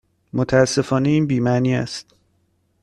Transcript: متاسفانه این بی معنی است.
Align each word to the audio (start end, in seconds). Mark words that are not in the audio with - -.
متاسفانه 0.33 1.09
این 1.09 1.27
بی 1.27 1.39
معنی 1.39 1.75
است. 1.75 2.05